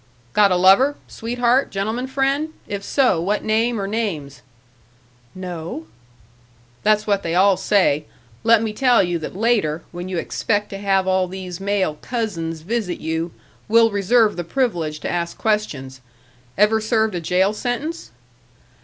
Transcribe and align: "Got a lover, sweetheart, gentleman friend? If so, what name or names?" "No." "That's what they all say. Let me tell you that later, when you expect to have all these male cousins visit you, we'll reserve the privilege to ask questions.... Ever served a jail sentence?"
"Got 0.33 0.51
a 0.51 0.55
lover, 0.55 0.95
sweetheart, 1.07 1.69
gentleman 1.69 2.07
friend? 2.07 2.53
If 2.67 2.83
so, 2.83 3.21
what 3.21 3.43
name 3.43 3.79
or 3.79 3.85
names?" 3.85 4.41
"No." 5.35 5.85
"That's 6.81 7.05
what 7.05 7.21
they 7.21 7.35
all 7.35 7.55
say. 7.55 8.05
Let 8.43 8.63
me 8.63 8.73
tell 8.73 9.03
you 9.03 9.19
that 9.19 9.35
later, 9.35 9.83
when 9.91 10.09
you 10.09 10.17
expect 10.17 10.71
to 10.71 10.79
have 10.79 11.05
all 11.05 11.27
these 11.27 11.59
male 11.59 11.99
cousins 12.01 12.61
visit 12.61 12.99
you, 12.99 13.31
we'll 13.67 13.91
reserve 13.91 14.37
the 14.37 14.43
privilege 14.43 14.99
to 15.01 15.11
ask 15.11 15.37
questions.... 15.37 16.01
Ever 16.57 16.81
served 16.81 17.13
a 17.13 17.21
jail 17.21 17.53
sentence?" 17.53 18.09